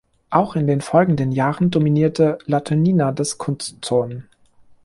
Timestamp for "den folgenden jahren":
0.65-1.69